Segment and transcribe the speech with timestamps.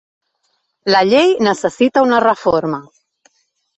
[0.95, 2.81] La llei necessita una reforma.